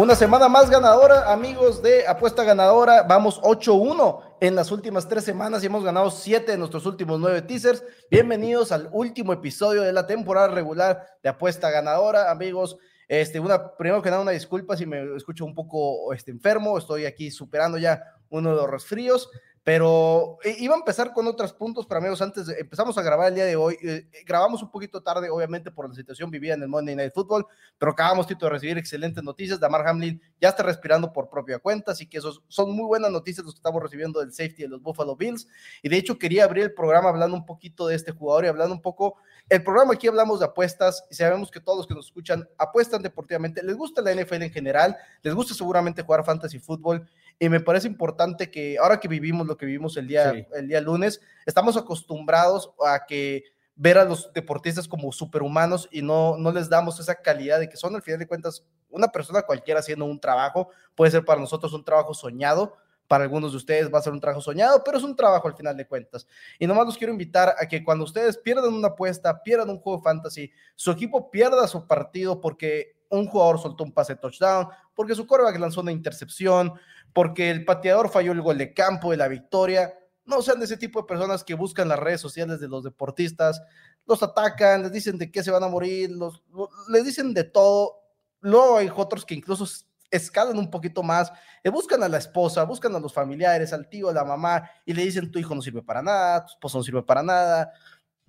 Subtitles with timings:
[0.00, 3.02] Una semana más ganadora, amigos de Apuesta Ganadora.
[3.02, 7.42] Vamos 8-1 en las últimas tres semanas y hemos ganado siete de nuestros últimos nueve
[7.42, 7.84] teasers.
[8.10, 12.78] Bienvenidos al último episodio de la temporada regular de Apuesta Ganadora, amigos.
[13.08, 16.78] Este, una, primero que nada, una disculpa si me escucho un poco este, enfermo.
[16.78, 19.30] Estoy aquí superando ya uno de los resfríos.
[19.62, 23.28] Pero eh, iba a empezar con otros puntos, pero amigos, antes de, empezamos a grabar
[23.28, 23.76] el día de hoy.
[23.82, 27.12] Eh, eh, grabamos un poquito tarde, obviamente, por la situación vivida en el Monday Night
[27.12, 29.60] Football, pero acabamos, Tito, de recibir excelentes noticias.
[29.60, 33.44] Damar Hamlin ya está respirando por propia cuenta, así que esos son muy buenas noticias
[33.44, 35.46] los que estamos recibiendo del safety de los Buffalo Bills.
[35.82, 38.74] Y de hecho, quería abrir el programa hablando un poquito de este jugador y hablando
[38.74, 39.16] un poco.
[39.50, 43.02] El programa aquí hablamos de apuestas y sabemos que todos los que nos escuchan apuestan
[43.02, 47.06] deportivamente, les gusta la NFL en general, les gusta seguramente jugar fantasy fútbol
[47.42, 50.80] y me parece importante que ahora que vivimos lo que vivimos el día, el día
[50.82, 56.68] lunes, estamos acostumbrados a que ver a los deportistas como superhumanos y no, no les
[56.68, 60.20] damos esa calidad de que son al final de cuentas una persona cualquiera haciendo un
[60.20, 62.76] trabajo, puede ser para nosotros un trabajo soñado,
[63.08, 65.56] para algunos de ustedes va a ser un trabajo soñado, pero es un trabajo al
[65.56, 66.26] final de cuentas.
[66.58, 69.98] Y nomás los quiero invitar a que cuando ustedes pierdan una apuesta, pierdan un juego
[69.98, 75.14] de fantasy, su equipo pierda su partido porque un jugador soltó un pase touchdown, porque
[75.14, 76.72] su coreback lanzó una intercepción,
[77.12, 79.92] porque el pateador falló el gol de campo de la victoria.
[80.24, 83.60] No sean de ese tipo de personas que buscan las redes sociales de los deportistas,
[84.06, 86.42] los atacan, les dicen de qué se van a morir, los,
[86.88, 88.00] les dicen de todo.
[88.40, 89.66] Luego hay otros que incluso
[90.10, 94.08] escalan un poquito más, le buscan a la esposa, buscan a los familiares, al tío,
[94.08, 96.84] a la mamá, y le dicen tu hijo no sirve para nada, tu esposo no
[96.84, 97.72] sirve para nada,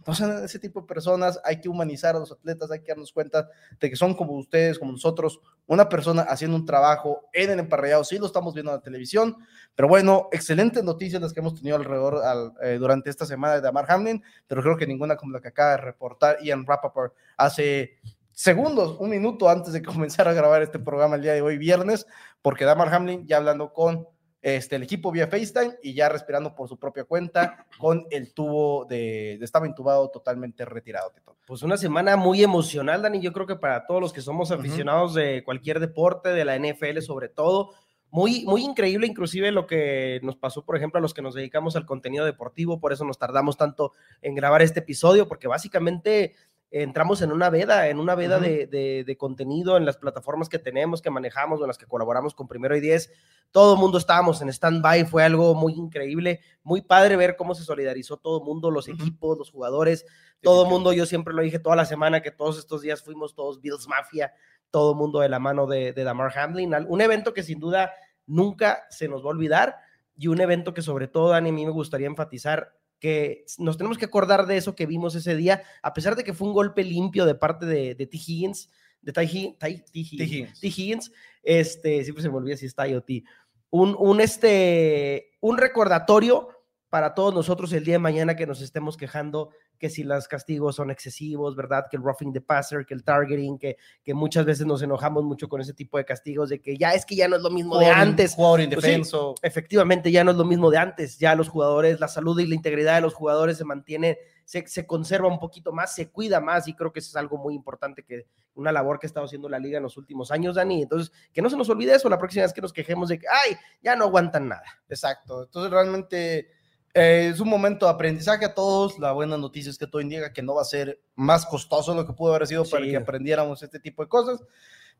[0.01, 3.47] entonces, ese tipo de personas hay que humanizar a los atletas, hay que darnos cuenta
[3.79, 8.03] de que son como ustedes, como nosotros, una persona haciendo un trabajo en el emparrillado.
[8.03, 9.37] Sí, lo estamos viendo en la televisión,
[9.75, 12.19] pero bueno, excelentes noticias las que hemos tenido alrededor
[12.63, 15.71] eh, durante esta semana de Damar Hamlin, pero creo que ninguna como la que acaba
[15.71, 17.99] de reportar Ian Rappaport hace
[18.31, 22.07] segundos, un minuto antes de comenzar a grabar este programa el día de hoy, viernes,
[22.41, 24.07] porque Damar Hamlin ya hablando con
[24.41, 28.85] este, el equipo vía FaceTime y ya respirando por su propia cuenta con el tubo
[28.85, 31.11] de, estaba intubado totalmente retirado.
[31.45, 35.13] Pues una semana muy emocional, Dani, yo creo que para todos los que somos aficionados
[35.13, 37.73] de cualquier deporte, de la NFL sobre todo,
[38.09, 41.75] muy, muy increíble inclusive lo que nos pasó, por ejemplo, a los que nos dedicamos
[41.75, 46.35] al contenido deportivo, por eso nos tardamos tanto en grabar este episodio, porque básicamente
[46.71, 51.09] entramos en una veda, en una veda de, contenido en las plataformas que tenemos, que
[51.09, 53.11] manejamos o en las que colaboramos con Primero y Diez.
[53.51, 57.65] Todo el mundo estábamos en stand-by, fue algo muy increíble, muy padre ver cómo se
[57.65, 60.05] solidarizó todo el mundo, los equipos, los jugadores,
[60.41, 63.35] todo el mundo, yo siempre lo dije toda la semana, que todos estos días fuimos
[63.35, 64.33] todos Bills Mafia,
[64.69, 67.91] todo el mundo de la mano de, de Damar Hamlin, un evento que sin duda
[68.25, 69.75] nunca se nos va a olvidar
[70.15, 73.97] y un evento que sobre todo, Dani, a mí me gustaría enfatizar que nos tenemos
[73.97, 76.83] que acordar de eso que vimos ese día, a pesar de que fue un golpe
[76.83, 78.15] limpio de parte de, de T.
[78.15, 78.69] Higgins,
[79.01, 79.57] de Ty,
[79.91, 80.67] Higgins, T.
[80.67, 81.11] Higgins,
[81.41, 83.23] este, siempre se me olvida si es Ty o T,
[83.71, 86.49] un, un, este, un recordatorio
[86.91, 90.75] para todos nosotros el día de mañana que nos estemos quejando que si los castigos
[90.75, 91.85] son excesivos, ¿verdad?
[91.89, 95.47] Que el roughing the passer, que el targeting, que, que muchas veces nos enojamos mucho
[95.47, 97.79] con ese tipo de castigos, de que ya es que ya no es lo mismo
[97.79, 98.35] de antes.
[98.35, 99.35] Jugador pues indefenso.
[99.41, 101.17] efectivamente, ya no es lo mismo de antes.
[101.17, 104.85] Ya los jugadores, la salud y la integridad de los jugadores se mantiene, se, se
[104.85, 108.03] conserva un poquito más, se cuida más y creo que eso es algo muy importante,
[108.03, 110.81] que una labor que ha estado haciendo la liga en los últimos años, Dani.
[110.81, 113.27] Entonces, que no se nos olvide eso la próxima vez que nos quejemos de que,
[113.29, 114.65] ay, ya no aguantan nada.
[114.89, 115.43] Exacto.
[115.43, 116.59] Entonces, realmente
[116.93, 118.99] eh, es un momento de aprendizaje a todos.
[118.99, 122.05] La buena noticia es que todo indica que no va a ser más costoso lo
[122.05, 124.41] que pudo haber sido para que aprendiéramos este tipo de cosas.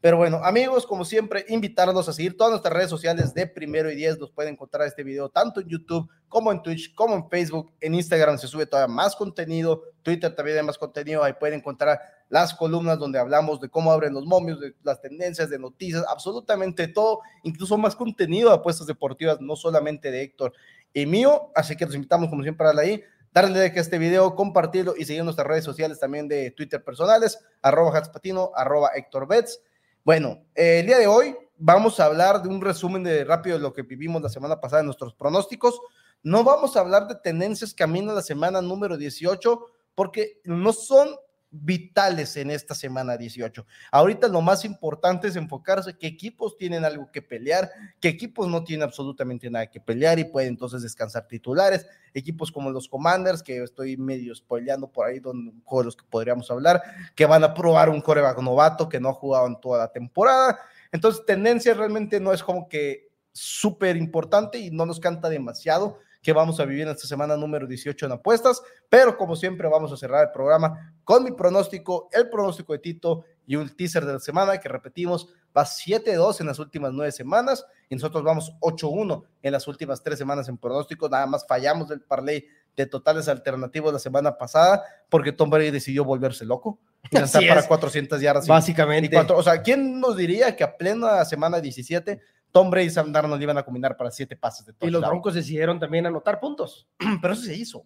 [0.02, 3.96] Pero bueno, amigos, como siempre, invitarlos a seguir todas nuestras redes sociales de Primero y
[3.96, 4.18] Diez.
[4.18, 7.72] Los pueden encontrar este video tanto en YouTube como en Twitch, como en Facebook.
[7.80, 9.84] En Instagram se sube todavía más contenido.
[10.02, 11.24] Twitter también hay más contenido.
[11.24, 12.00] Ahí pueden encontrar
[12.30, 16.88] las columnas donde hablamos de cómo abren los momios, de las tendencias, de noticias, absolutamente
[16.88, 17.20] todo.
[17.44, 20.54] Incluso más contenido de apuestas deportivas, no solamente de Héctor
[20.94, 21.52] y mío.
[21.56, 23.04] Así que los invitamos, como siempre, a ahí.
[23.34, 27.40] Darle like a este video, compartirlo y seguir nuestras redes sociales también de Twitter personales,
[27.62, 29.62] arroba Hatspatino, arroba Héctor Betts.
[30.04, 33.62] Bueno, eh, el día de hoy vamos a hablar de un resumen de rápido de
[33.62, 35.80] lo que vivimos la semana pasada en nuestros pronósticos.
[36.24, 39.66] No vamos a hablar de tendencias camino a la semana número 18
[39.96, 41.16] porque no son
[41.52, 43.66] vitales en esta semana 18.
[43.92, 47.70] Ahorita lo más importante es enfocarse qué equipos tienen algo que pelear,
[48.00, 51.86] qué equipos no tienen absolutamente nada que pelear y pueden entonces descansar titulares.
[52.14, 55.54] Equipos como los Commanders, que estoy medio spoileando por ahí, donde
[55.84, 56.82] los que podríamos hablar,
[57.16, 60.58] que van a probar un coreback novato que no ha jugado en toda la temporada.
[60.92, 66.34] Entonces, tendencia realmente no es como que súper importante y no nos canta demasiado que
[66.34, 69.98] vamos a vivir en esta semana número 18 en apuestas, pero como siempre vamos a
[69.98, 74.20] cerrar el programa con mi pronóstico, el pronóstico de Tito y un teaser de la
[74.20, 79.52] semana que repetimos va 7-2 en las últimas nueve semanas y nosotros vamos 8-1 en
[79.52, 82.46] las últimas tres semanas en pronóstico, nada más fallamos del parlay
[82.76, 86.80] de totales alternativos la semana pasada porque Tom Brady decidió volverse loco.
[87.10, 88.48] Y lanzar para 400 yardas.
[88.48, 89.18] Básicamente.
[89.18, 92.22] o sea, ¿quién nos diría que a plena semana 17
[92.52, 94.90] Tom Brady y Sam Darnold iban a combinar para siete pases de touchdown.
[94.90, 96.88] Y los Broncos decidieron también anotar puntos.
[97.22, 97.86] Pero eso se hizo.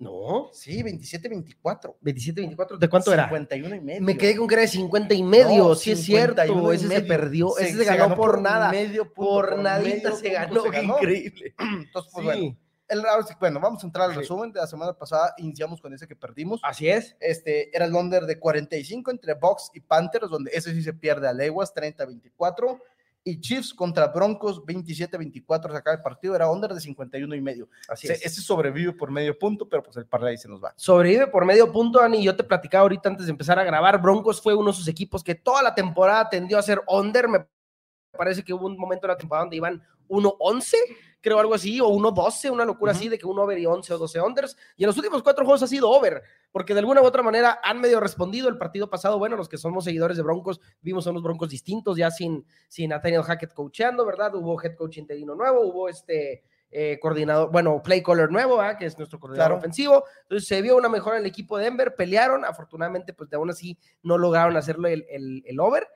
[0.00, 0.48] No.
[0.54, 1.96] Sí, 27-24.
[2.02, 2.78] 27-24.
[2.78, 3.24] ¿De cuánto era?
[3.24, 4.02] 51 y medio.
[4.02, 5.74] Me quedé con que era de 50 y medio.
[5.74, 6.72] sí, es cierto.
[6.72, 7.56] Ese se perdió.
[7.58, 8.70] ese se, ganó, por, nada.
[8.70, 10.62] Medio por, nadita se ganó.
[10.64, 11.54] Qué increíble.
[11.58, 12.56] Entonces, pues bueno.
[12.88, 13.02] El,
[13.38, 15.34] bueno, vamos a entrar al resumen de la semana pasada.
[15.36, 16.60] Iniciamos con ese que perdimos.
[16.64, 17.14] Así es.
[17.20, 21.28] Este era el under de 45 entre Box y Panthers, donde ese sí se pierde
[21.28, 22.80] a leguas, 30-24
[23.30, 27.68] y Chiefs contra Broncos 27-24 acaba el partido, era under de 51 y medio.
[27.88, 28.24] Así es.
[28.24, 30.72] Ese sobrevive por medio punto, pero pues el parlay se nos va.
[30.76, 34.40] Sobrevive por medio punto, Ani, yo te platicaba ahorita antes de empezar a grabar, Broncos
[34.42, 37.46] fue uno de sus equipos que toda la temporada tendió a ser under, me
[38.16, 40.76] parece que hubo un momento en la temporada donde iban 1-11
[41.20, 43.98] creo algo así, o 1-12, una locura así de que un over y 11 o
[43.98, 44.56] 12 unders.
[44.76, 47.60] Y en los últimos cuatro juegos ha sido over, porque de alguna u otra manera
[47.62, 49.18] han medio respondido el partido pasado.
[49.18, 52.90] Bueno, los que somos seguidores de Broncos, vimos a unos Broncos distintos, ya sin, sin
[52.90, 54.34] Nathaniel Hackett coacheando, ¿verdad?
[54.34, 56.44] Hubo head coach interino nuevo, hubo este.
[56.72, 58.76] Eh, coordinador, bueno, play caller nuevo, ¿ah?
[58.76, 60.04] que es nuestro coordinador ofensivo.
[60.22, 63.50] Entonces se vio una mejora en el equipo de Denver, pelearon, afortunadamente, pues de aún
[63.50, 65.88] así no lograron hacerlo el, el, el over,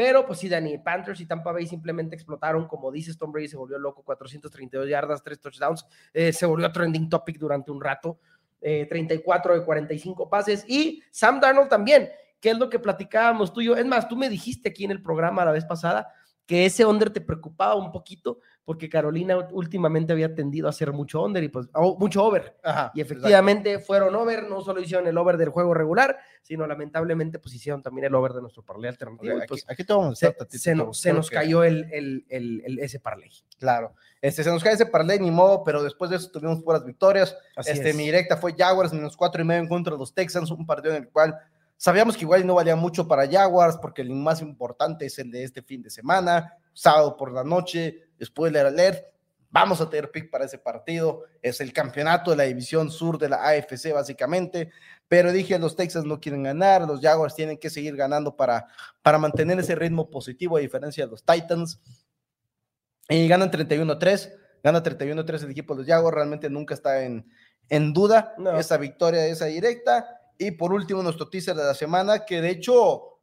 [0.00, 3.58] pero pues sí, Dani, Panthers y Tampa Bay simplemente explotaron, como dices, Tom Brady se
[3.58, 8.18] volvió loco, 432 yardas, 3 touchdowns, eh, se volvió trending topic durante un rato,
[8.62, 12.08] 34 eh, de 45 pases y Sam Darnold también,
[12.40, 13.76] que es lo que platicábamos tú y yo.
[13.76, 16.08] Es más, tú me dijiste aquí en el programa la vez pasada
[16.50, 21.22] que ese under te preocupaba un poquito porque Carolina últimamente había tendido a hacer mucho
[21.22, 22.56] under y pues oh, mucho over.
[22.92, 27.54] y efectivamente fueron over, no solo hicieron el over del juego regular, sino lamentablemente pues
[27.54, 29.36] hicieron también el over de nuestro parlay alternativo.
[29.36, 33.30] aquí, pues, aquí todo se, se, se nos cayó el, el, el, ese parlay.
[33.56, 36.84] Claro, este, se nos cae ese parlay ni modo, pero después de eso tuvimos puras
[36.84, 37.36] victorias.
[37.64, 40.66] este, Mi directa fue Jaguars menos cuatro y medio en contra de los Texans, un
[40.66, 41.38] partido en el cual
[41.80, 45.44] Sabíamos que igual no valía mucho para Jaguars porque el más importante es el de
[45.44, 49.02] este fin de semana, sábado por la noche, spoiler alert,
[49.48, 53.30] vamos a tener pick para ese partido, es el campeonato de la división sur de
[53.30, 54.70] la AFC básicamente,
[55.08, 58.66] pero dije los Texas no quieren ganar, los Jaguars tienen que seguir ganando para,
[59.00, 61.80] para mantener ese ritmo positivo a diferencia de los Titans.
[63.08, 67.26] Y ganan 31-3, gana 31-3 el equipo de los Jaguars, realmente nunca está en,
[67.70, 70.19] en duda esa victoria, esa directa.
[70.40, 73.18] Y por último, nuestro teaser de la semana, que de hecho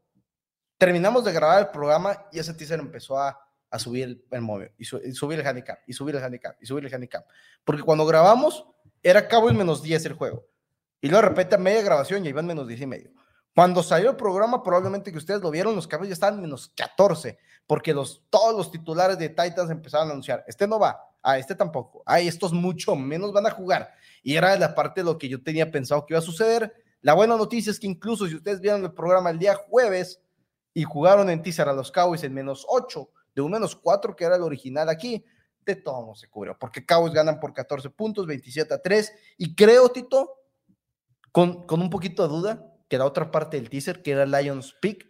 [0.77, 3.35] terminamos de grabar el programa y ese teaser empezó a,
[3.71, 6.85] a subir el, el móvil, y, subir el handicap, y subir el handicap, y subir
[6.85, 7.25] el handicap.
[7.63, 8.67] Porque cuando grabamos,
[9.01, 10.45] era cabo y menos 10 el juego.
[11.01, 13.11] Y luego de repente a media grabación ya iban menos 10 y medio.
[13.55, 17.39] Cuando salió el programa, probablemente que ustedes lo vieron, los cabos ya estaban menos 14,
[17.65, 21.55] porque los, todos los titulares de Titans empezaron a anunciar, este no va, a este
[21.55, 23.91] tampoco, a estos mucho menos van a jugar.
[24.21, 27.13] Y era la parte de lo que yo tenía pensado que iba a suceder la
[27.13, 30.21] buena noticia es que incluso si ustedes vieron el programa el día jueves
[30.73, 34.25] y jugaron en teaser a los Cowboys en menos 8, de un menos 4 que
[34.25, 35.23] era el original aquí,
[35.65, 39.55] de todo no se cubrió, porque Cowboys ganan por 14 puntos, 27 a 3, y
[39.55, 40.33] creo, Tito,
[41.31, 44.75] con, con un poquito de duda, que la otra parte del teaser, que era Lions
[44.81, 45.06] Peak,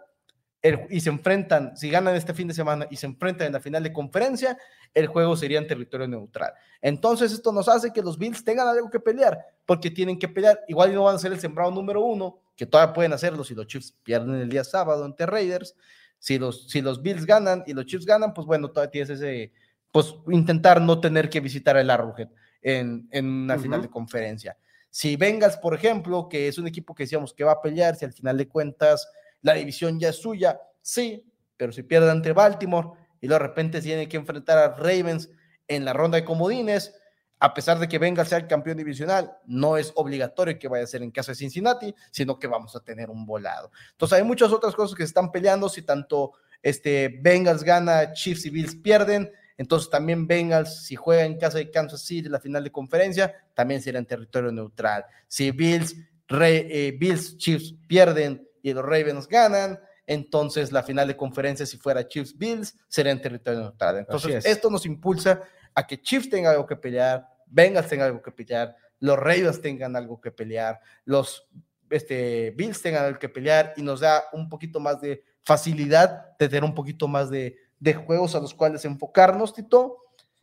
[0.90, 3.82] y se enfrentan, si ganan este fin de semana y se enfrentan en la final
[3.82, 4.58] de conferencia,
[4.92, 6.52] el juego sería en territorio neutral.
[6.82, 10.60] Entonces esto nos hace que los Bills tengan algo que pelear, porque tienen que pelear.
[10.68, 13.66] Igual no van a ser el sembrado número uno, que todavía pueden hacerlo si los
[13.66, 15.74] Chiefs pierden el día sábado ante Raiders.
[16.18, 19.50] Si los, si los Bills ganan y los Chiefs ganan, pues bueno, todavía tienes ese,
[19.90, 22.28] pues intentar no tener que visitar el Arrowhead
[22.60, 24.58] en, en una final de conferencia.
[24.90, 28.04] Si Bengals, por ejemplo, que es un equipo que decíamos que va a pelear, si
[28.04, 29.08] al final de cuentas
[29.42, 31.24] la división ya es suya, sí,
[31.56, 32.90] pero si pierde ante Baltimore
[33.20, 35.30] y de repente tiene que enfrentar a Ravens
[35.66, 36.94] en la ronda de comodines,
[37.40, 40.88] a pesar de que Bengals sea el campeón divisional, no es obligatorio que vaya a
[40.88, 43.70] ser en casa de Cincinnati, sino que vamos a tener un volado.
[43.92, 48.46] Entonces hay muchas otras cosas que se están peleando, si tanto este Bengals gana, Chiefs
[48.46, 52.62] y Bills pierden, entonces también Bengals, si juega en casa de Kansas City la final
[52.62, 55.04] de conferencia, también será en territorio neutral.
[55.26, 55.96] Si Bills,
[56.30, 62.06] eh, Bills, Chiefs pierden y los Ravens ganan, entonces la final de conferencia, si fuera
[62.06, 63.98] Chiefs Bills, será en territorio neutral.
[63.98, 65.42] Entonces, esto nos impulsa
[65.74, 69.96] a que Chiefs tenga algo que pelear, Bengals tenga algo que pelear, los Ravens tengan
[69.96, 71.48] algo que pelear, los
[71.90, 76.48] este, Bills tengan algo que pelear y nos da un poquito más de facilidad de
[76.48, 79.98] tener un poquito más de de juegos a los cuales enfocarnos, Tito.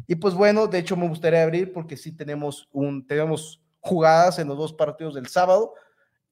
[0.08, 4.48] Y pues bueno, de hecho me gustaría abrir porque sí tenemos, un, tenemos jugadas en
[4.48, 5.74] los dos partidos del sábado,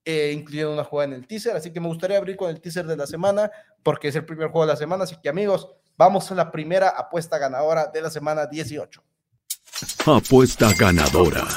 [0.06, 2.86] eh, incluyendo una jugada en el teaser, así que me gustaría abrir con el teaser
[2.86, 3.52] de la semana
[3.84, 6.90] porque es el primer juego de la semana, así que amigos, vamos a la primera
[6.90, 9.02] apuesta ganadora de la semana 18.
[10.06, 11.48] Apuesta ganadora.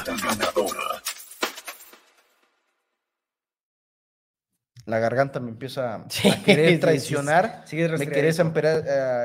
[4.86, 6.06] La garganta me empieza a
[6.44, 7.64] querer traicionar,
[7.98, 8.52] me querés a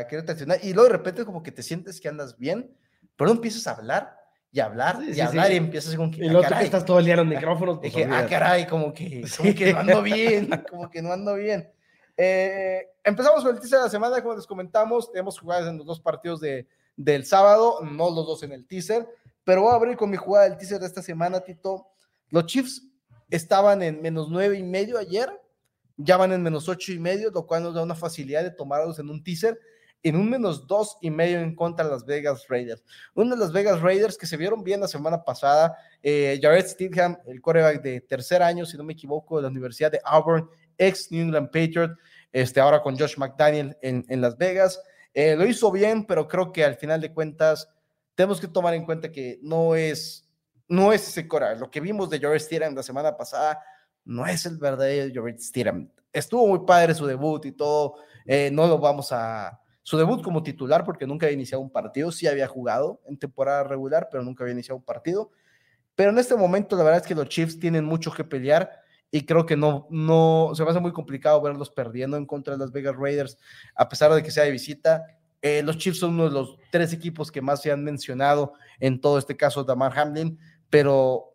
[0.07, 2.75] querer traicionar, y luego de repente como que te sientes que andas bien,
[3.15, 4.17] pero no empiezas a hablar
[4.51, 6.25] y hablar y hablar y empiezas con que...
[6.25, 7.77] Y luego que estás todo el día en los micrófonos.
[7.79, 11.35] Pues, dije, ah, caray, como que, como que no ando bien, como que no ando
[11.35, 11.71] bien.
[12.17, 15.85] Eh, empezamos con el teaser de la semana, como les comentamos, tenemos jugadas en los
[15.85, 19.07] dos partidos de, del sábado, no los dos en el teaser,
[19.43, 21.87] pero voy a abrir con mi jugada del teaser de esta semana, Tito.
[22.29, 22.83] Los Chiefs
[23.29, 25.29] estaban en menos nueve y medio ayer,
[26.03, 28.99] ya van en menos ocho y medio, lo cual nos da una facilidad de tomarlos
[28.99, 29.59] en un teaser
[30.03, 32.83] en un menos dos y medio en contra de las Vegas Raiders.
[33.13, 37.17] Uno de las Vegas Raiders que se vieron bien la semana pasada, eh, Jared Stidham,
[37.27, 41.11] el coreback de tercer año, si no me equivoco, de la Universidad de Auburn, ex
[41.11, 41.91] New England Patriot,
[42.31, 44.81] este, ahora con Josh McDaniel en, en Las Vegas.
[45.13, 47.69] Eh, lo hizo bien, pero creo que al final de cuentas
[48.15, 50.27] tenemos que tomar en cuenta que no es,
[50.67, 51.59] no es ese coreback.
[51.59, 53.61] Lo que vimos de Jared Stidham la semana pasada
[54.05, 55.89] no es el verdadero Jared Stidham.
[56.13, 59.59] Estuvo muy padre su debut y todo, eh, no lo vamos a...
[59.83, 63.63] Su debut como titular, porque nunca había iniciado un partido, sí había jugado en temporada
[63.63, 65.31] regular, pero nunca había iniciado un partido.
[65.95, 68.71] Pero en este momento, la verdad es que los Chiefs tienen mucho que pelear
[69.11, 72.53] y creo que no, no, se va a hacer muy complicado verlos perdiendo en contra
[72.53, 73.37] de las Vegas Raiders,
[73.75, 75.05] a pesar de que sea de visita.
[75.41, 79.01] Eh, los Chiefs son uno de los tres equipos que más se han mencionado en
[79.01, 80.39] todo este caso, Damar Hamlin,
[80.69, 81.30] pero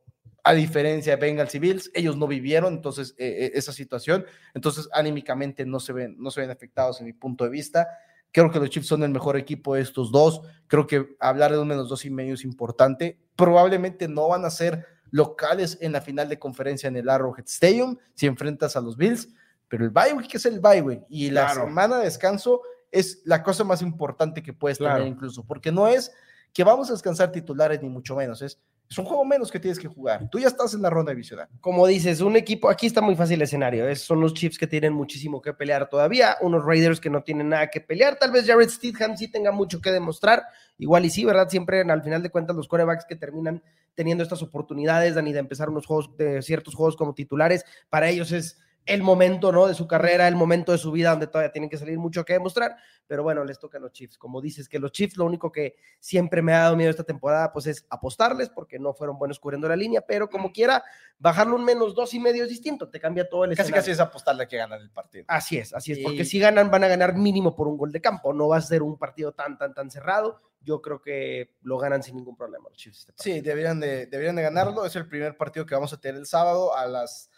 [0.46, 4.24] a diferencia de Bengals y Bills, ellos no vivieron entonces eh, esa situación,
[4.54, 7.88] entonces anímicamente no se ven, no se ven afectados en mi punto de vista.
[8.30, 10.42] Creo que los Chiefs son el mejor equipo de estos dos.
[10.68, 13.18] Creo que hablar de un menos dos y medio es importante.
[13.34, 17.96] Probablemente no van a ser locales en la final de conferencia en el Arrowhead Stadium
[18.14, 19.28] si enfrentas a los Bills,
[19.66, 22.62] pero el bye week es el bye week y la semana de descanso
[22.92, 26.12] es la cosa más importante que puedes tener incluso, porque no es
[26.52, 29.78] que vamos a descansar titulares ni mucho menos, es es un juego menos que tienes
[29.78, 30.28] que jugar.
[30.30, 31.48] Tú ya estás en la ronda divisional.
[31.60, 33.88] Como dices, un equipo, aquí está muy fácil el escenario.
[33.88, 37.48] Es, son los Chiefs que tienen muchísimo que pelear todavía, unos Raiders que no tienen
[37.48, 38.16] nada que pelear.
[38.16, 40.44] Tal vez Jared Stidham sí tenga mucho que demostrar.
[40.78, 41.48] Igual y sí, ¿verdad?
[41.48, 43.62] Siempre al final de cuentas los corebacks que terminan
[43.94, 48.30] teniendo estas oportunidades, Dani, de empezar unos juegos, de ciertos juegos como titulares, para ellos
[48.30, 49.66] es el momento, ¿no?
[49.66, 52.34] De su carrera, el momento de su vida donde todavía tienen que salir mucho que
[52.34, 52.76] demostrar,
[53.06, 54.16] pero bueno, les toca a los Chiefs.
[54.16, 57.52] Como dices, que los Chiefs, lo único que siempre me ha dado miedo esta temporada,
[57.52, 60.84] pues es apostarles, porque no fueron buenos cubriendo la línea, pero como quiera,
[61.18, 64.00] bajarlo un menos dos y medio es distinto, te cambia todo el Casi casi es
[64.00, 65.24] apostarle que ganan el partido.
[65.28, 68.00] Así es, así es, porque si ganan, van a ganar mínimo por un gol de
[68.00, 70.40] campo, no va a ser un partido tan, tan, tan cerrado.
[70.60, 73.08] Yo creo que lo ganan sin ningún problema los Chiefs.
[73.08, 74.84] Este sí, deberían de, deberían de ganarlo.
[74.84, 77.30] Es el primer partido que vamos a tener el sábado a las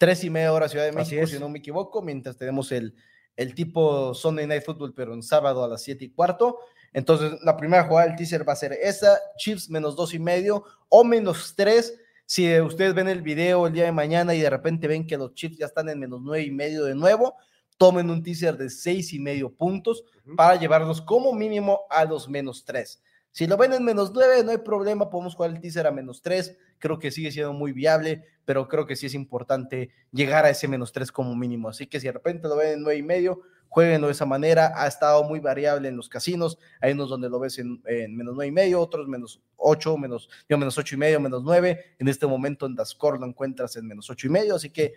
[0.00, 2.94] tres y media hora Ciudad de México, si no me equivoco, mientras tenemos el,
[3.36, 6.58] el tipo Sunday Night Football, pero en sábado a las siete y cuarto.
[6.94, 10.64] Entonces, la primera jugada del teaser va a ser esa, Chiefs menos dos y medio
[10.88, 12.00] o menos tres.
[12.24, 15.34] Si ustedes ven el video el día de mañana y de repente ven que los
[15.34, 17.36] Chiefs ya están en menos nueve y medio de nuevo,
[17.76, 20.02] tomen un teaser de seis y medio puntos
[20.34, 23.02] para llevarlos como mínimo a los menos tres.
[23.32, 26.20] Si lo ven en menos 9, no hay problema, podemos jugar el teaser a menos
[26.20, 30.50] 3, creo que sigue siendo muy viable, pero creo que sí es importante llegar a
[30.50, 31.68] ese menos 3 como mínimo.
[31.68, 34.72] Así que si de repente lo ven en 9 y medio, jueguenlo de esa manera,
[34.74, 37.80] ha estado muy variable en los casinos, hay unos donde lo ves en,
[38.16, 41.94] menos 9 y medio, otros menos 8, menos, yo menos 8 y medio, menos 9,
[42.00, 44.94] en este momento en Dascore lo encuentras en menos 8 y medio, así que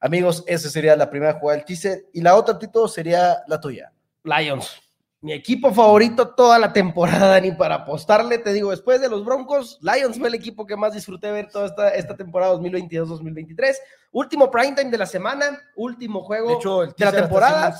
[0.00, 3.92] amigos, esa sería la primera jugada del teaser, y la otra, Tito, sería la tuya.
[4.22, 4.83] Lions
[5.24, 9.78] mi equipo favorito toda la temporada, ni para apostarle, te digo, después de los Broncos,
[9.80, 13.74] Lions fue el equipo que más disfruté ver toda esta, esta temporada 2022-2023.
[14.12, 17.74] Último prime time de la semana, último juego de, hecho, de la temporada.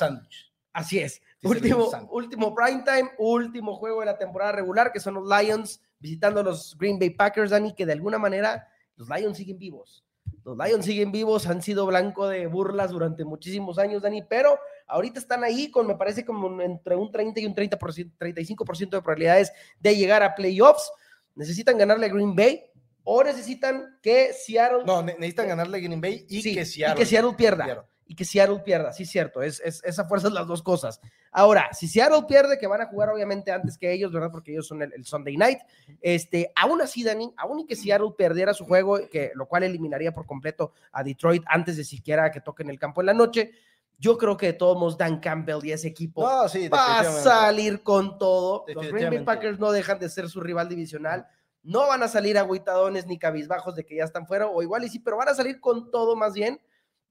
[0.73, 1.21] Así es.
[1.43, 6.41] Último, último prime time, último juego de la temporada regular, que son los Lions visitando
[6.41, 8.67] a los Green Bay Packers, Dani, que de alguna manera
[8.97, 10.04] los Lions siguen vivos.
[10.45, 15.19] Los Lions siguen vivos, han sido blanco de burlas durante muchísimos años, Dani, pero ahorita
[15.19, 19.53] están ahí con, me parece, como entre un 30 y un 30%, 35% de probabilidades
[19.81, 20.93] de llegar a playoffs.
[21.35, 22.63] Necesitan ganarle a Green Bay
[23.05, 24.85] o necesitan que Seattle.
[24.85, 28.25] No, necesitan ganarle a Green Bay y, que, Seattle, y que Seattle pierda y que
[28.25, 28.93] Seattle pierda.
[28.93, 31.01] Sí, cierto, es, es, esa fuerza es las dos cosas.
[31.31, 34.31] Ahora, si Seattle pierde, que van a jugar obviamente antes que ellos, ¿verdad?
[34.31, 35.59] Porque ellos son el, Sunday night.
[36.01, 40.13] Este, aún así, Dani, aún y que Seattle perdiera su juego, que, lo cual eliminaría
[40.13, 43.53] por completo a Detroit antes de siquiera que toquen el campo en la noche.
[43.99, 48.19] Yo creo que de todos modos Dan Campbell y ese equipo va a salir con
[48.19, 48.65] todo.
[48.69, 51.27] Los Green Bay Packers no dejan de ser su rival divisional.
[51.63, 54.89] No van a salir agüitadones ni cabizbajos de que ya están fuera, o igual y
[54.89, 56.61] sí, pero van a salir con todo más bien,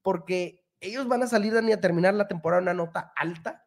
[0.00, 3.64] porque ellos van a salir Dani, a terminar la temporada una nota alta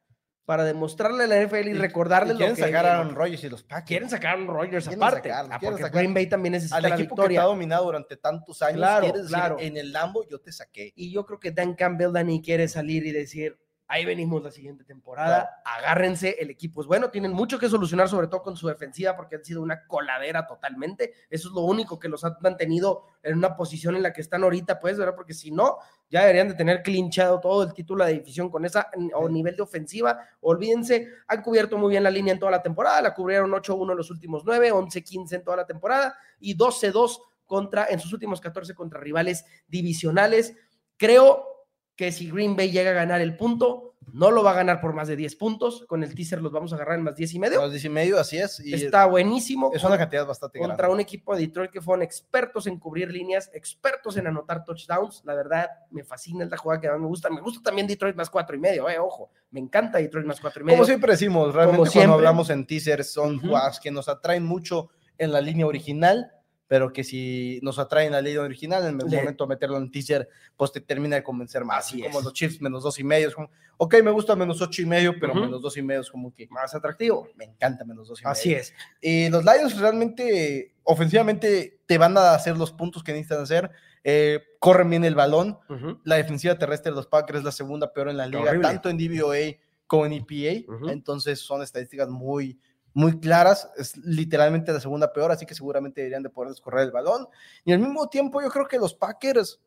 [0.48, 3.64] para demostrarle a la NFL y, recordarle lo que sacar a Aaron Rodgers y los
[3.64, 3.86] Packers.
[3.86, 5.30] Quieren sacar a Aaron Rodgers aparte.
[5.30, 7.42] ah, porque Green Bay también necesita al la equipo victoria.
[7.42, 8.78] que ha dominado durante tantos años.
[8.78, 9.58] Claro, claro.
[9.60, 10.94] en el Lambo yo te saqué.
[10.96, 14.84] Y yo creo que Dan Campbell, Dani, quiere salir y decir, ahí venimos la siguiente
[14.84, 19.16] temporada, agárrense, el equipo es bueno, tienen mucho que solucionar, sobre todo con su defensiva,
[19.16, 23.38] porque han sido una coladera totalmente, eso es lo único que los ha mantenido en
[23.38, 25.16] una posición en la que están ahorita, pues, ¿verdad?
[25.16, 25.78] Porque si no,
[26.10, 29.64] ya deberían de tener clinchado todo el título de división con esa o nivel de
[29.64, 33.92] ofensiva, olvídense, han cubierto muy bien la línea en toda la temporada, la cubrieron 8-1
[33.92, 38.42] en los últimos 9, 11-15 en toda la temporada y 12-2 contra, en sus últimos
[38.42, 40.56] 14 contra rivales divisionales.
[40.98, 41.57] Creo
[41.98, 44.94] que si Green Bay llega a ganar el punto, no lo va a ganar por
[44.94, 45.84] más de 10 puntos.
[45.88, 47.60] Con el teaser los vamos a agarrar en más 10 y medio.
[47.60, 48.60] Más 10 y medio, así es.
[48.60, 49.72] Y Está buenísimo.
[49.74, 50.74] Es una cantidad bastante grande.
[50.74, 55.24] Contra un equipo de Detroit que fueron expertos en cubrir líneas, expertos en anotar touchdowns.
[55.26, 57.30] La verdad, me fascina, es la jugada que más me gusta.
[57.30, 59.32] Me gusta también Detroit más 4 y medio, eh, ojo.
[59.52, 60.78] Me encanta Detroit más 4 y medio.
[60.78, 65.32] Como siempre decimos, realmente cuando hablamos en teasers son jugadas que nos atraen mucho en
[65.32, 66.32] la línea original
[66.68, 70.28] pero que si nos atraen la ley original, en el momento de meterlo en teaser,
[70.56, 71.86] pues te termina de convencer más.
[71.86, 74.86] Así como los Chiefs menos dos y medio, como, ok, me gusta menos ocho y
[74.86, 77.30] medio, pero menos dos y medio es como que más atractivo.
[77.36, 78.32] Me encanta menos dos y medio.
[78.32, 78.74] Así es.
[79.02, 83.72] Y los Lions realmente, ofensivamente, te van a hacer los puntos que necesitan hacer.
[84.04, 85.58] Eh, corren bien el balón.
[86.04, 88.98] La defensiva terrestre de los Packers es la segunda peor en la liga, tanto en
[88.98, 90.66] DVOA como en EPA.
[90.90, 92.60] Entonces son estadísticas muy,
[92.98, 96.92] muy claras, es literalmente la segunda peor, así que seguramente deberían de poder descorrer el
[96.92, 97.28] balón.
[97.64, 99.62] Y al mismo tiempo yo creo que los Packers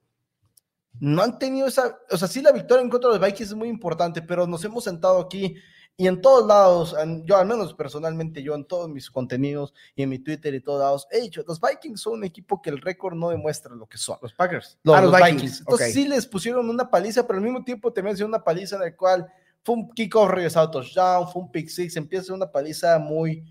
[0.99, 3.57] no han tenido esa, o sea, sí la victoria en contra de los Vikings es
[3.57, 5.55] muy importante, pero nos hemos sentado aquí
[5.97, 10.09] y en todos lados, yo al menos personalmente, yo en todos mis contenidos y en
[10.09, 13.15] mi Twitter y todos lados, he dicho, los Vikings son un equipo que el récord
[13.15, 14.19] no demuestra lo que son.
[14.23, 14.77] Los Packers.
[14.83, 15.61] Los, ah, los, Vikings.
[15.61, 18.83] Entonces sí les pusieron una paliza, pero al mismo tiempo también sido una paliza en
[18.83, 22.99] la cual fue un kickoff regresado touchdown, fue un pick six, empieza a una paliza
[22.99, 23.45] muy,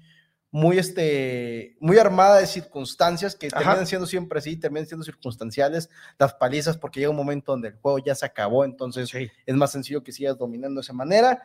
[0.51, 6.33] muy, este, muy armada de circunstancias que terminan siendo siempre así, terminan siendo circunstanciales las
[6.33, 10.03] palizas porque llega un momento donde el juego ya se acabó, entonces es más sencillo
[10.03, 11.41] que sigas dominando de esa manera.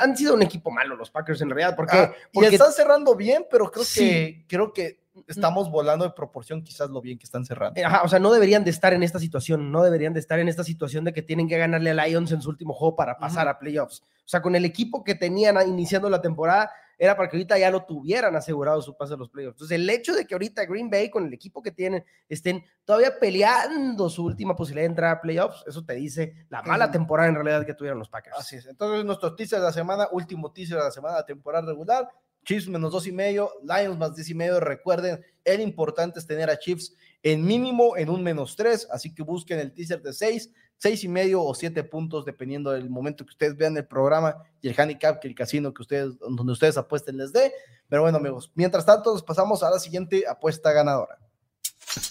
[0.00, 3.46] han, sido un equipo malo los Packers en realidad, porque, ah, porque están cerrando bien,
[3.50, 7.80] pero creo que creo que estamos volando de proporción quizás lo bien que están cerrando.
[7.84, 10.48] Ajá, o sea, no deberían de estar en esta situación, no deberían de estar en
[10.48, 13.48] esta situación de que tienen que ganarle a Lions en su último juego para pasar
[13.48, 14.02] a playoffs.
[14.02, 17.70] O sea, con el equipo que tenían iniciando la temporada, era para que ahorita ya
[17.70, 19.56] lo tuvieran asegurado su pase a los playoffs.
[19.56, 23.18] Entonces, el hecho de que ahorita Green Bay, con el equipo que tienen, estén todavía
[23.18, 27.34] peleando su última posibilidad de entrar a playoffs, eso te dice la mala temporada en
[27.34, 28.36] realidad que tuvieron los Packers.
[28.38, 28.66] Así es.
[28.66, 32.08] Entonces, nuestro teaser de la semana, último teaser de la semana, temporada regular,
[32.44, 34.60] Chiefs menos dos y medio, Lions más diez y medio.
[34.60, 39.22] Recuerden, el importante es tener a Chiefs en mínimo en un menos tres, así que
[39.22, 43.30] busquen el teaser de seis, seis y medio o siete puntos, dependiendo del momento que
[43.30, 47.16] ustedes vean el programa y el handicap que el casino que ustedes, donde ustedes apuesten
[47.16, 47.52] les dé.
[47.88, 51.18] Pero bueno, amigos, mientras tanto, nos pasamos a la siguiente apuesta ganadora.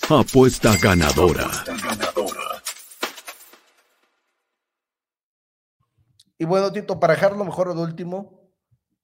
[0.10, 1.50] Apuesta ganadora.
[6.38, 8.43] Y bueno, Tito, para dejarlo mejor el último,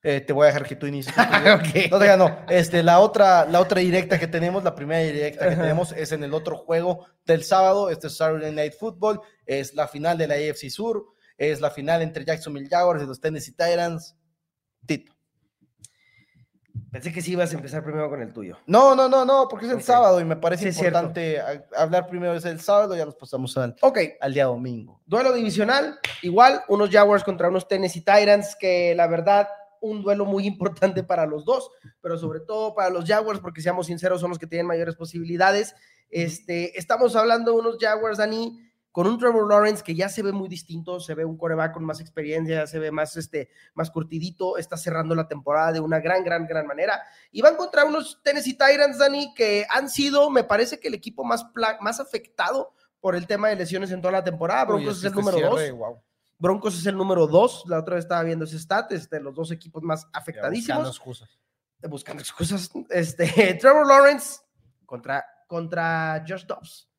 [0.02, 1.16] eh, te voy a dejar que tú inicies.
[1.92, 2.40] No te no.
[2.50, 6.24] Este, la otra, la otra directa que tenemos, la primera directa que tenemos es en
[6.24, 7.90] el otro juego del sábado.
[7.90, 9.22] Este es Saturday Night Football.
[9.46, 11.06] Es la final de la AFC Sur.
[11.38, 14.16] Es la final entre Jacksonville Jaguars y los Tennessee Titans.
[14.86, 15.14] Tito.
[16.92, 18.58] Pensé que sí ibas a empezar primero con el tuyo.
[18.66, 21.40] No, no, no, no, porque es el sábado y me parece importante
[21.76, 24.14] hablar primero es el sábado, ya nos pasamos al, okay.
[24.20, 25.00] al día domingo.
[25.06, 29.48] Duelo divisional, igual, unos Jaguars contra unos Tennessee Titans que la verdad
[29.82, 33.88] un duelo muy importante para los dos, pero sobre todo para los Jaguars, porque seamos
[33.88, 35.76] sinceros, son los que tienen mayores posibilidades.
[36.10, 38.60] Este, estamos hablando de unos Jaguars, Dani,
[38.92, 41.86] con un Trevor Lawrence que ya se ve muy distinto, se ve un coreback con
[41.86, 46.24] más experiencia, se ve más, este, más curtidito, está cerrando la temporada de una gran,
[46.24, 47.02] gran, gran manera.
[47.32, 51.24] Y van contra unos Tennessee Titans, Dani, que han sido, me parece que el equipo
[51.24, 51.46] más,
[51.82, 54.66] más afectado por el tema de lesiones en toda la temporada.
[54.66, 56.00] Broncos es el este número dos.
[56.40, 57.64] Broncos es el número dos.
[57.68, 60.78] La otra vez estaba viendo ese stat, de los dos equipos más afectadísimos.
[60.78, 61.40] Buscando excusas.
[61.90, 62.72] Buscando excusas.
[62.90, 64.40] Este, Trevor Lawrence
[64.86, 66.90] contra, contra Josh Dobbs.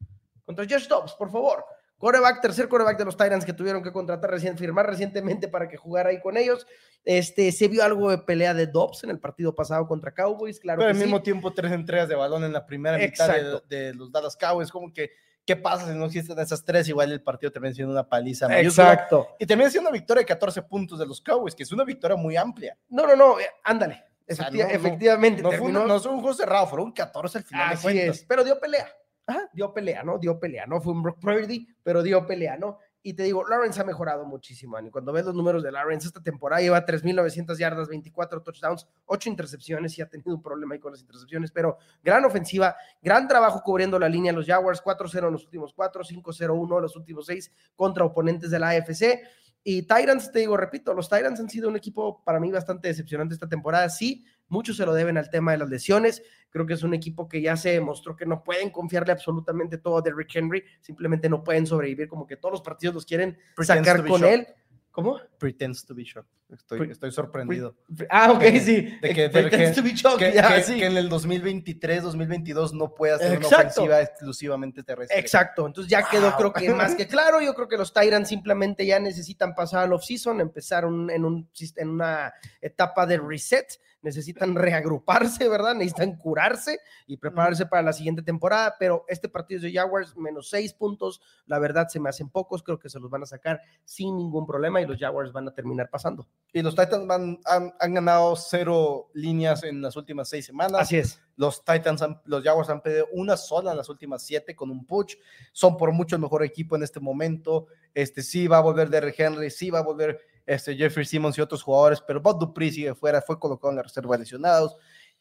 [0.45, 1.65] Contra Josh Dobbs, por favor.
[1.97, 5.77] Coreback, tercer coreback de los Tyrants que tuvieron que contratar recién, firmar recientemente para que
[5.77, 6.67] jugara ahí con ellos.
[7.05, 10.79] Este, se vio algo de pelea de Dobbs en el partido pasado contra Cowboys, claro.
[10.79, 14.11] Pero al mismo tiempo, tres entregas de balón en la primera mitad de, de, los
[14.11, 15.11] Dallas Cowboys, como que
[15.45, 16.89] ¿Qué pasa si no existen esas tres?
[16.89, 18.47] Igual el partido termina siendo una paliza.
[18.61, 19.29] Exacto.
[19.39, 22.17] Y termina siendo una victoria de 14 puntos de los Cowboys, que es una victoria
[22.17, 22.77] muy amplia.
[22.89, 24.05] No, no, no, eh, ándale.
[24.27, 25.43] efectivamente.
[25.43, 27.73] No, fue un, no, fue un, juego cerrado, fueron 14 al final.
[27.73, 28.89] Así es, pero dio pelea.
[29.27, 30.19] Ajá, dio pelea, ¿no?
[30.19, 30.81] Dio pelea, ¿no?
[30.81, 32.79] Fue un Brock Purdy, pero dio pelea, ¿no?
[33.03, 36.23] Y te digo, Lawrence ha mejorado muchísimo, y Cuando ves los números de Lawrence, esta
[36.23, 40.93] temporada lleva 3.900 yardas, 24 touchdowns, 8 intercepciones y ha tenido un problema ahí con
[40.93, 44.35] las intercepciones, pero gran ofensiva, gran trabajo cubriendo la línea.
[44.35, 48.59] Los Jaguars 4-0 en los últimos 4, 5-0-1 en los últimos 6 contra oponentes de
[48.59, 49.23] la AFC.
[49.63, 53.35] Y Tyrants, te digo, repito, los Tyrants han sido un equipo para mí bastante decepcionante
[53.35, 53.89] esta temporada.
[53.91, 56.23] Sí, muchos se lo deben al tema de las lesiones.
[56.49, 59.99] Creo que es un equipo que ya se demostró que no pueden confiarle absolutamente todo
[59.99, 64.07] a Derrick Henry, simplemente no pueden sobrevivir, como que todos los partidos los quieren sacar
[64.07, 64.47] con él.
[64.91, 65.21] ¿Cómo?
[65.39, 66.40] Pretends to be shocked.
[66.53, 67.77] Estoy, estoy sorprendido.
[68.09, 68.99] Ah, ok, sí.
[69.01, 70.19] De que, Pretends to be shocked.
[70.19, 75.19] Que, en el 2023, 2022 no puede hacer una ofensiva exclusivamente terrestre.
[75.19, 75.67] Exacto.
[75.67, 77.41] Entonces ya quedó, creo que más que claro.
[77.41, 81.89] Yo creo que los Tyrants simplemente ya necesitan pasar al off-season, empezar en, un, en
[81.89, 85.75] una etapa de reset necesitan reagruparse, ¿verdad?
[85.75, 90.73] Necesitan curarse y prepararse para la siguiente temporada, pero este partido de Jaguars, menos seis
[90.73, 94.17] puntos, la verdad se me hacen pocos, creo que se los van a sacar sin
[94.17, 96.27] ningún problema y los Jaguars van a terminar pasando.
[96.53, 97.09] Y los Titans
[97.45, 100.81] han, ganado cero líneas en las últimas seis semanas.
[100.81, 101.21] Así es.
[101.37, 105.15] Los Titans, los Jaguars han pedido una sola en las últimas siete con un push.
[105.53, 107.69] Son por mucho el mejor equipo en este momento.
[107.95, 111.41] Este sí va a volver Derrick Henry, sí va a volver este, Jeffrey Simmons y
[111.41, 114.77] otros jugadores, pero Bob Dupree sigue fuera, fue colocado en la reserva de lesionados.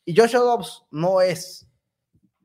[0.05, 1.67] Y Joshua Dobbs no es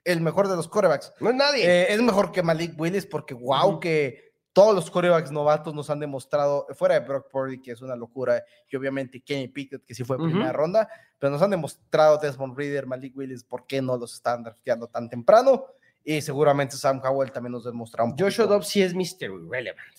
[0.04, 1.12] el mejor de los quarterbacks.
[1.20, 1.64] No es nadie.
[1.64, 5.98] Eh, es mejor que Malik Willis porque wow, que todos los corebacks novatos nos han
[5.98, 10.04] demostrado, fuera de Brock Purdy, que es una locura, y obviamente Kenny Pickett, que sí
[10.04, 10.88] fue primera ronda,
[11.18, 15.10] pero nos han demostrado Desmond Reader, Malik Willis, por qué no los están drafteando tan
[15.10, 15.66] temprano,
[16.04, 19.24] y seguramente Sam Howell también nos demostrado un Joshua Dobbs sí es Mr.
[19.24, 19.98] Irrelevant.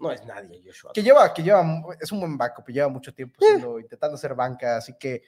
[0.00, 0.92] No es nadie, Joshua.
[0.94, 1.62] Que lleva, que lleva,
[2.00, 5.22] es un buen backup, lleva mucho tiempo intentando ser banca, así que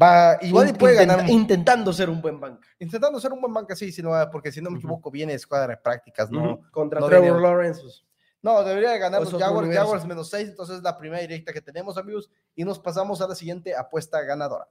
[0.00, 1.28] va, igual y puede ganar.
[1.28, 2.66] Intentando ser un buen banca.
[2.78, 5.36] Intentando ser un buen banca, sí, sí, no, porque si no me equivoco, viene de
[5.36, 6.60] escuadra de prácticas, ¿no?
[6.70, 7.80] Contra Trevor Lawrence.
[7.80, 8.04] Pues.
[8.42, 11.96] No, debería ganar los Jaguars, Jaguars menos 6, entonces es la primera directa que tenemos,
[11.96, 14.66] amigos, y nos pasamos a la siguiente apuesta ganadora.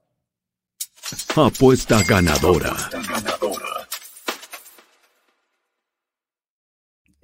[1.35, 2.75] Apuesta ganadora.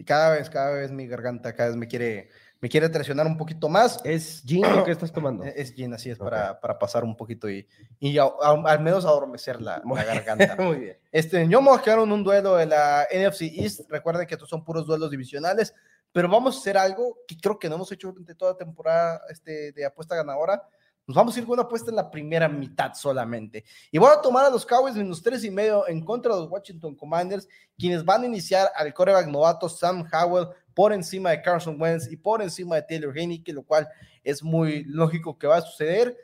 [0.07, 3.69] Cada vez, cada vez mi garganta, cada vez me quiere, me quiere traicionar un poquito
[3.69, 3.99] más.
[4.03, 5.43] ¿Es gin lo que estás tomando?
[5.55, 7.67] Es gin, así es, para, para, pasar un poquito y,
[7.99, 10.55] y al menos adormecer la, la garganta.
[10.59, 10.97] Muy bien.
[11.11, 13.81] Este, yo me voy a quedar en un duelo de la NFC East.
[13.89, 15.75] Recuerden que estos son puros duelos divisionales,
[16.11, 19.21] pero vamos a hacer algo que creo que no hemos hecho durante toda la temporada
[19.29, 20.63] este, de apuesta ganadora
[21.07, 23.63] nos vamos a ir con una apuesta en la primera mitad solamente.
[23.89, 26.51] Y voy a tomar a los Cowboys menos tres y medio en contra de los
[26.51, 31.81] Washington Commanders, quienes van a iniciar al coreback novato Sam Howell por encima de Carson
[31.81, 33.87] Wentz y por encima de Taylor Heineke, lo cual
[34.21, 36.17] es muy lógico que va a suceder.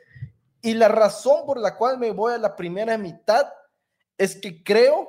[0.60, 3.46] Y la razón por la cual me voy a la primera mitad
[4.18, 5.08] es que creo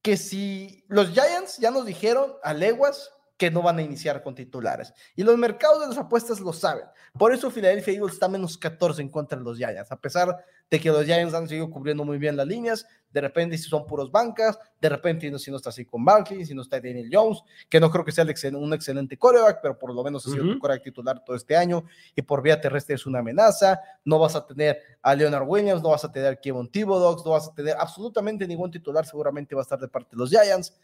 [0.00, 4.34] que si los Giants ya nos dijeron a leguas que no van a iniciar con
[4.34, 4.92] titulares.
[5.14, 6.84] Y los mercados de las apuestas lo saben.
[7.18, 10.80] Por eso Philadelphia Eagles está menos 14 en contra de los Giants, a pesar de
[10.80, 12.86] que los Giants han seguido cubriendo muy bien las líneas.
[13.12, 16.54] De repente, si son puros bancas, de repente, si no está así con Barkley, si
[16.54, 20.02] no está Daniel Jones, que no creo que sea un excelente coreback, pero por lo
[20.02, 23.20] menos ha sido un coreback titular todo este año y por vía terrestre es una
[23.20, 23.80] amenaza.
[24.04, 27.30] No vas a tener a Leonard Williams, no vas a tener a Kevin Thibodeau, no
[27.30, 30.74] vas a tener absolutamente ningún titular, seguramente va a estar de parte de los Giants.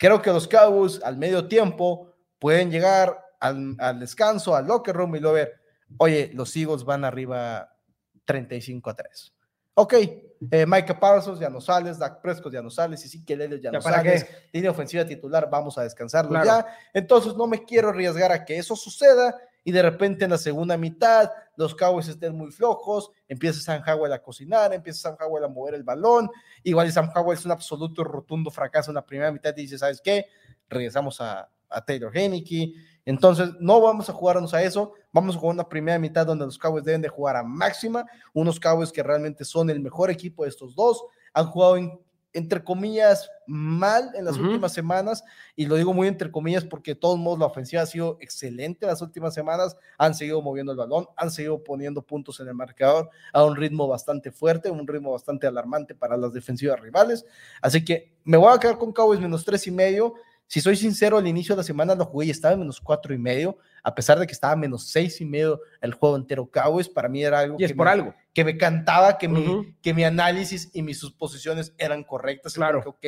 [0.00, 5.20] Creo que los Cowboys al medio tiempo pueden llegar al, descanso, al locker room y
[5.20, 5.60] luego ver,
[5.98, 7.76] oye, los Eagles van arriba
[8.24, 9.34] 35 a 3.
[9.74, 13.36] Ok, eh, Micah Parsons ya no sales, Dak Prescott ya no sales, y sí que
[13.36, 16.64] Lelio ya, no sales, línea ofensiva titular, vamos a descansarlo ya.
[16.94, 20.76] Entonces no me quiero arriesgar a que eso suceda y de repente en la segunda
[20.76, 25.48] mitad los Cowboys estén muy flojos, empieza Sam Howell a cocinar, empieza Sam Howell a
[25.48, 26.30] mover el balón,
[26.62, 30.00] igual Sam Howell es un absoluto rotundo fracaso en la primera mitad y dice, ¿sabes
[30.00, 30.26] qué?
[30.68, 31.48] Regresamos a,
[31.86, 36.26] Taylor Heineke, entonces no vamos a jugarnos a eso, vamos a jugar una primera mitad
[36.26, 40.10] donde los Cowboys deben de jugar a máxima, unos Cowboys que realmente son el mejor
[40.10, 42.00] equipo de estos dos, han jugado en
[42.32, 45.24] entre comillas, mal en las últimas semanas,
[45.56, 48.84] y lo digo muy entre comillas porque de todos modos la ofensiva ha sido excelente
[48.84, 52.54] en las últimas semanas, han seguido moviendo el balón, han seguido poniendo puntos en el
[52.54, 57.26] marcador a un ritmo bastante fuerte, un ritmo bastante alarmante para las defensivas rivales,
[57.60, 60.14] así que me voy a quedar con Cowboys menos tres y medio,
[60.50, 63.14] si soy sincero, al inicio de la semana lo jugué y estaba en menos cuatro
[63.14, 66.88] y medio, a pesar de que estaba menos seis y medio el juego entero Cowboys,
[66.88, 68.12] para mí era algo, y es por algo.
[68.34, 72.54] que me cantaba que, mi, que mi análisis y mis suposiciones eran correctas.
[72.54, 72.82] Claro.
[72.84, 73.06] ok,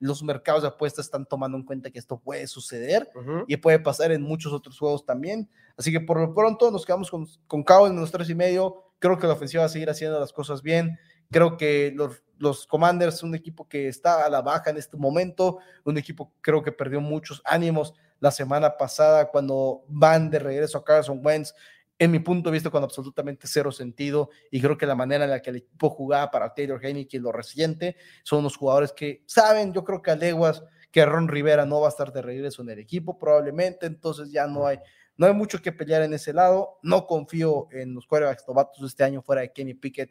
[0.00, 3.08] los mercados de apuestas están tomando en cuenta que esto puede suceder
[3.46, 5.48] y puede pasar en muchos otros juegos también.
[5.76, 8.82] Así que por lo pronto nos quedamos con, con Cowboys menos tres y medio.
[8.98, 10.98] Creo que la ofensiva va a seguir haciendo las cosas bien.
[11.30, 15.58] Creo que los, los Commanders, un equipo que está a la baja en este momento,
[15.84, 20.84] un equipo creo que perdió muchos ánimos la semana pasada cuando van de regreso a
[20.84, 21.54] Carson Wentz,
[21.98, 25.30] en mi punto de vista con absolutamente cero sentido y creo que la manera en
[25.30, 29.22] la que el equipo jugaba para Taylor Heineke y lo reciente son unos jugadores que
[29.26, 32.62] saben, yo creo que a leguas que Ron Rivera no va a estar de regreso
[32.62, 34.78] en el equipo probablemente, entonces ya no hay
[35.18, 39.04] no hay mucho que pelear en ese lado, no confío en los quarterbacks novatos este
[39.04, 40.10] año fuera de Kenny Pickett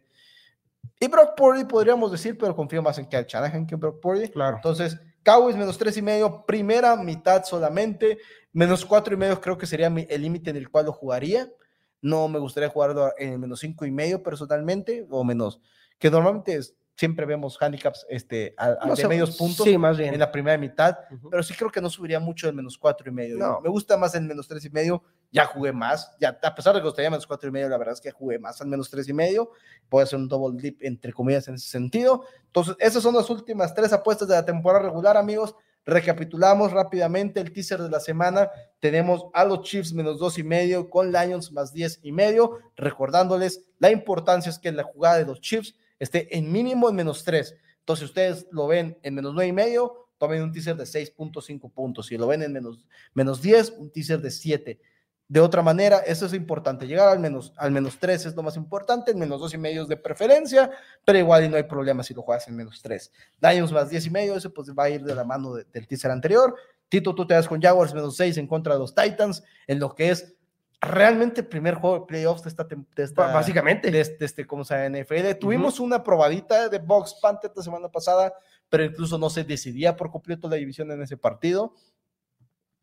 [1.00, 4.30] y Brock Purdy podríamos decir, pero confío más en Kyle Shanahan que en Brock Purdy.
[4.30, 4.58] Claro.
[4.58, 8.18] Entonces, Cowboys menos tres y medio, primera mitad solamente,
[8.54, 11.50] menos cuatro y medio creo que sería el límite en el cual lo jugaría.
[12.02, 15.62] No me gustaría jugarlo en menos cinco y medio personalmente, o menos,
[15.98, 20.98] que normalmente es, siempre vemos handicaps este, a, de medios puntos en la primera mitad,
[21.32, 23.38] pero sí creo que no subiría mucho el menos cuatro y medio.
[23.38, 23.62] No.
[23.62, 26.82] Me gusta más el menos tres y medio, ya jugué más, ya a pesar de
[26.82, 29.08] que gustaría menos cuatro y medio, la verdad es que jugué más al menos tres
[29.08, 29.52] y medio,
[29.88, 32.26] puede hacer un double dip entre comillas en ese sentido.
[32.48, 35.56] Entonces, esas son las últimas tres apuestas de la temporada regular, amigos.
[35.86, 38.50] Recapitulamos rápidamente el teaser de la semana.
[38.82, 42.60] Tenemos a los Chiefs menos dos y medio con Lions más diez y medio.
[42.76, 47.24] Recordándoles la importancia es que la jugada de los Chiefs esté en mínimo en menos
[47.24, 47.56] 3.
[47.80, 52.08] Entonces, ustedes lo ven en menos 9 y medio, tomen un teaser de 6.5 puntos.
[52.08, 54.80] Si lo ven en menos, menos 10, un teaser de 7.
[55.30, 56.88] De otra manera, eso es importante.
[56.88, 59.84] Llegar al menos, al menos 3 es lo más importante, el menos 2 y medio
[59.84, 60.72] es de preferencia,
[61.06, 63.12] pero igual y no hay problema si lo juegas en menos 3.
[63.40, 66.10] Lions más 10 y medio, ese pues va a ir de la mano del teaser
[66.10, 66.56] anterior.
[66.90, 69.94] Tito, tú te das con Jaguars menos 6 en contra de los Titans, en lo
[69.94, 70.36] que es
[70.82, 73.34] realmente el primer juego de playoffs de esta, temporada.
[73.34, 75.38] básicamente de, este, como sea NFL.
[75.40, 78.34] Tuvimos una probadita de Box Panther la semana pasada,
[78.70, 81.74] pero incluso no se decidía por completo la división en ese partido.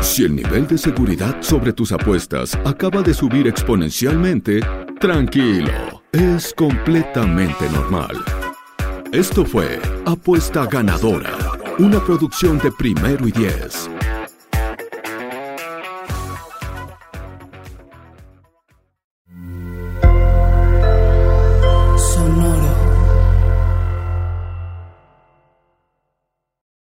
[0.00, 4.60] Si el nivel de seguridad sobre tus apuestas acaba de subir exponencialmente,
[5.00, 8.16] tranquilo, es completamente normal.
[9.12, 11.36] Esto fue Apuesta Ganadora,
[11.78, 13.88] una producción de primero y diez.